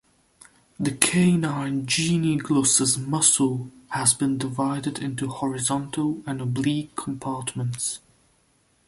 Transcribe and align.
The 0.79 0.93
canine 0.93 1.85
genioglossus 1.85 2.97
muscle 2.97 3.69
has 3.89 4.15
been 4.15 4.39
divided 4.39 4.97
into 4.97 5.27
horizontal 5.27 6.23
and 6.25 6.41
oblique 6.41 6.95
compartments. 6.95 7.99